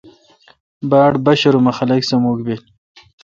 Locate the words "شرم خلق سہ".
1.41-2.15